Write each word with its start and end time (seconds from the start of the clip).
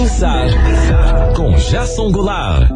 pensar 0.00 0.46
com 1.36 1.50
Jason 1.56 2.10
Goulart. 2.10 2.70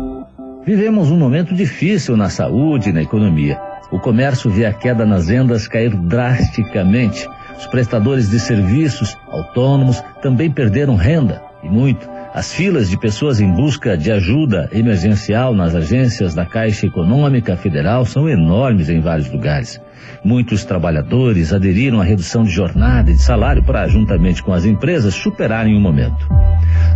Vivemos 0.67 1.11
um 1.11 1.17
momento 1.17 1.54
difícil 1.54 2.19
na 2.19 2.29
saúde 2.29 2.91
e 2.91 2.93
na 2.93 3.00
economia. 3.00 3.58
O 3.91 3.99
comércio 3.99 4.50
vê 4.50 4.67
a 4.67 4.75
queda 4.75 5.07
nas 5.07 5.29
vendas 5.29 5.67
cair 5.67 5.97
drasticamente. 5.97 7.26
Os 7.57 7.67
prestadores 7.67 8.29
de 8.29 8.39
serviços 8.39 9.16
autônomos 9.27 10.05
também 10.21 10.50
perderam 10.50 10.96
renda, 10.96 11.43
e 11.62 11.68
muito. 11.71 12.06
As 12.35 12.53
filas 12.53 12.91
de 12.91 12.98
pessoas 12.98 13.39
em 13.39 13.48
busca 13.48 13.96
de 13.96 14.11
ajuda 14.11 14.69
emergencial 14.73 15.55
nas 15.55 15.73
agências 15.73 16.34
da 16.34 16.45
Caixa 16.45 16.84
Econômica 16.84 17.57
Federal 17.57 18.05
são 18.05 18.29
enormes 18.29 18.91
em 18.91 19.01
vários 19.01 19.30
lugares. 19.30 19.80
Muitos 20.25 20.65
trabalhadores 20.65 21.52
aderiram 21.52 22.01
à 22.01 22.05
redução 22.05 22.43
de 22.43 22.51
jornada 22.51 23.12
e 23.12 23.15
de 23.15 23.23
salário 23.23 23.62
para, 23.62 23.87
juntamente 23.87 24.43
com 24.43 24.52
as 24.52 24.65
empresas, 24.65 25.15
superarem 25.15 25.77
o 25.77 25.80
momento. 25.80 26.27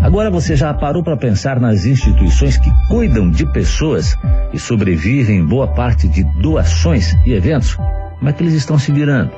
Agora 0.02 0.28
você 0.28 0.56
já 0.56 0.74
parou 0.74 1.04
para 1.04 1.16
pensar 1.16 1.60
nas 1.60 1.86
instituições 1.86 2.56
que 2.56 2.70
cuidam 2.88 3.30
de 3.30 3.46
pessoas 3.52 4.16
e 4.52 4.58
sobrevivem 4.58 5.38
em 5.38 5.46
boa 5.46 5.68
parte 5.68 6.08
de 6.08 6.24
doações 6.42 7.14
e 7.24 7.32
eventos? 7.32 7.76
Como 8.18 8.28
é 8.28 8.32
que 8.32 8.42
eles 8.42 8.54
estão 8.54 8.76
se 8.76 8.90
virando? 8.90 9.30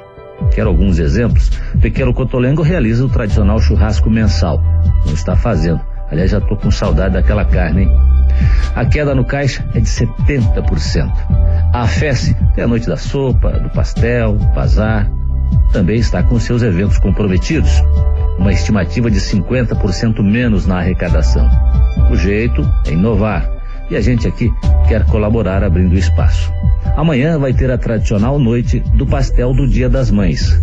Quero 0.55 0.71
alguns 0.71 0.99
exemplos. 0.99 1.51
Pequeno 1.79 2.15
Cotolengo 2.15 2.63
realiza 2.63 3.05
o 3.05 3.11
tradicional 3.11 3.61
churrasco 3.61 4.09
mensal. 4.09 4.63
Não 5.05 5.13
está 5.13 5.37
fazendo. 5.37 5.90
Aliás, 6.11 6.31
já 6.31 6.39
estou 6.39 6.57
com 6.57 6.71
saudade 6.71 7.15
daquela 7.15 7.45
carne, 7.45 7.83
hein? 7.83 7.91
A 8.75 8.85
queda 8.85 9.15
no 9.15 9.25
caixa 9.25 9.65
é 9.75 9.81
de 9.81 9.89
70%. 9.89 11.11
A 11.73 11.87
FES 11.87 12.35
tem 12.55 12.65
a 12.65 12.69
noite 12.69 12.87
da 12.87 12.97
sopa, 12.97 13.51
do 13.53 13.71
pastel, 13.71 14.35
bazar, 14.55 15.11
também 15.73 15.97
está 15.97 16.23
com 16.23 16.39
seus 16.39 16.63
eventos 16.63 16.99
comprometidos. 16.99 17.71
Uma 18.39 18.53
estimativa 18.53 19.11
de 19.11 19.21
50% 19.21 20.23
menos 20.23 20.67
na 20.67 20.79
arrecadação. 20.79 21.49
O 22.11 22.17
jeito 22.17 22.63
é 22.87 22.93
inovar. 22.93 23.49
E 23.91 23.97
a 23.97 24.01
gente 24.01 24.27
aqui 24.27 24.51
quer 24.89 25.05
colaborar 25.07 25.63
abrindo 25.63 25.97
espaço. 25.97 26.53
Amanhã 26.97 27.39
vai 27.39 27.53
ter 27.53 27.71
a 27.71 27.79
tradicional 27.79 28.39
noite 28.39 28.81
do 28.95 29.07
pastel 29.07 29.53
do 29.53 29.67
Dia 29.69 29.89
das 29.89 30.11
Mães. 30.11 30.61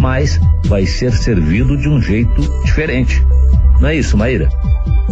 Mas 0.00 0.40
vai 0.64 0.86
ser 0.86 1.12
servido 1.12 1.76
de 1.76 1.88
um 1.88 2.00
jeito 2.00 2.40
diferente. 2.64 3.22
Não 3.80 3.88
é 3.88 3.96
isso, 3.96 4.16
Maíra? 4.16 4.48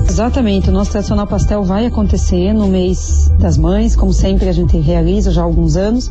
Exatamente, 0.08 0.70
o 0.70 0.72
nosso 0.72 0.90
tradicional 0.90 1.26
pastel 1.26 1.62
vai 1.62 1.84
acontecer 1.84 2.52
no 2.54 2.66
mês 2.66 3.30
das 3.38 3.58
mães, 3.58 3.94
como 3.94 4.12
sempre 4.12 4.48
a 4.48 4.52
gente 4.52 4.76
realiza 4.78 5.30
já 5.30 5.42
há 5.42 5.44
alguns 5.44 5.76
anos, 5.76 6.10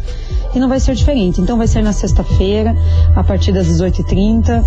e 0.53 0.59
não 0.59 0.70
vai 0.70 0.80
ser 0.80 0.94
diferente. 0.94 1.42
Então 1.42 1.58
vai 1.58 1.67
ser 1.67 1.81
na 1.81 1.92
sexta-feira, 1.92 2.75
a 3.16 3.23
partir 3.23 3.52
das 3.52 3.68
18h30, 3.68 4.64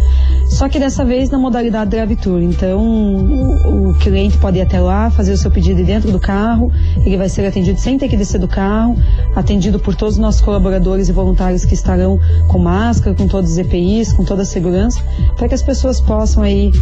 só 0.47 0.69
que 0.69 0.79
dessa 0.79 1.05
vez 1.05 1.31
na 1.31 1.39
modalidade 1.39 1.91
drive-tour. 1.91 2.43
Então 2.43 2.81
o, 2.81 3.91
o, 3.91 3.95
cliente 3.95 4.37
pode 4.37 4.59
ir 4.59 4.63
até 4.63 4.81
lá, 4.81 5.11
fazer 5.11 5.33
o 5.33 5.37
seu 5.37 5.51
pedido 5.51 5.83
dentro 5.85 6.11
do 6.11 6.19
carro, 6.19 6.71
ele 7.07 7.17
vai 7.17 7.29
ser 7.29 7.47
atendido 7.47 7.79
sem 7.79 7.97
ter 7.97 8.09
que 8.09 8.17
descer 8.17 8.39
do 8.39 8.49
carro, 8.49 8.97
atendido 9.35 9.79
por 9.79 9.95
todos 9.95 10.15
os 10.15 10.21
nossos 10.21 10.41
colaboradores 10.41 11.09
e 11.09 11.13
voluntários 11.13 11.65
que 11.65 11.75
estarão 11.75 12.21
com 12.49 12.59
máscara, 12.59 13.15
com 13.15 13.29
todos 13.29 13.53
os 13.53 13.59
EPIs, 13.59 14.13
com 14.13 14.25
toda 14.25 14.43
a 14.43 14.45
segurança, 14.45 15.01
para 15.37 15.49
que 15.49 15.55
as 15.55 15.63
pessoas 15.63 16.01
possam 16.01 16.43
aí 16.43 16.73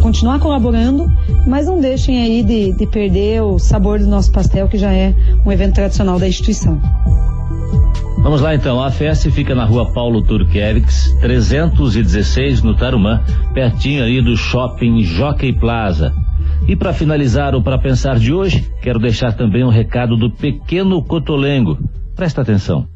continuar 0.00 0.38
colaborando, 0.38 1.10
mas 1.46 1.66
não 1.66 1.80
deixem 1.80 2.22
aí 2.22 2.42
de, 2.42 2.72
de 2.72 2.86
perder 2.86 3.42
o 3.42 3.58
sabor 3.58 3.98
do 3.98 4.06
nosso 4.06 4.30
pastel, 4.30 4.68
que 4.68 4.76
já 4.76 4.92
é 4.92 5.14
um 5.44 5.50
evento 5.50 5.74
tradicional 5.74 6.18
da 6.18 6.28
instituição. 6.28 6.80
Vamos 8.18 8.40
lá 8.40 8.54
então, 8.54 8.80
a 8.80 8.90
festa 8.90 9.30
fica 9.30 9.54
na 9.54 9.64
rua 9.64 9.92
Paulo 9.92 10.22
Turquevix, 10.22 11.12
316 11.20 12.62
no 12.62 12.76
Tarumã, 12.76 13.20
pertinho 13.52 14.04
ali 14.04 14.22
do 14.22 14.36
shopping 14.36 15.02
Jockey 15.02 15.52
Plaza. 15.52 16.14
E 16.68 16.76
para 16.76 16.92
finalizar 16.92 17.54
o 17.56 17.62
Para 17.62 17.78
Pensar 17.78 18.18
de 18.18 18.32
hoje, 18.32 18.70
quero 18.80 19.00
deixar 19.00 19.32
também 19.32 19.64
um 19.64 19.70
recado 19.70 20.16
do 20.16 20.30
Pequeno 20.30 21.02
Cotolengo. 21.02 21.76
Presta 22.14 22.42
atenção. 22.42 22.91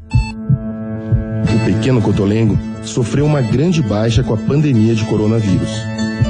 O 1.43 1.65
Pequeno 1.65 2.01
Cotolengo 2.01 2.57
sofreu 2.83 3.25
uma 3.25 3.41
grande 3.41 3.81
baixa 3.81 4.23
com 4.23 4.33
a 4.33 4.37
pandemia 4.37 4.95
de 4.95 5.03
coronavírus. 5.05 5.69